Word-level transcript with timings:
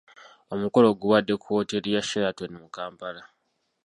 Omukolo 0.53 0.87
gubadde 0.99 1.33
ku 1.41 1.47
wooteeri 1.53 1.89
ya 1.95 2.01
Sheraton 2.09 2.51
mu 2.61 2.67
Kampala. 2.75 3.23